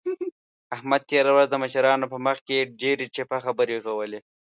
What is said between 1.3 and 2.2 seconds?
ورځ د مشرانو په